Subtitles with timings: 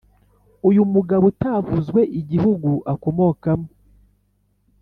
[0.69, 3.69] uyu mugabo utavuzwe igihugu akomokamo,